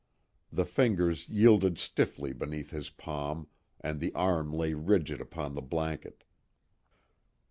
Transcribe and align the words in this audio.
The 0.51 0.65
fingers 0.65 1.29
yielded 1.29 1.77
stiffly 1.77 2.33
beneath 2.33 2.71
his 2.71 2.89
palm 2.89 3.45
and 3.79 3.99
the 3.99 4.11
arm 4.15 4.51
lay 4.51 4.73
rigid 4.73 5.21
upon 5.21 5.53
the 5.53 5.61
blanket. 5.61 6.23